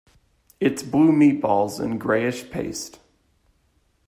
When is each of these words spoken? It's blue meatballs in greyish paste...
It's 0.59 0.81
blue 0.81 1.11
meatballs 1.11 1.79
in 1.79 1.99
greyish 1.99 2.49
paste... 2.49 2.97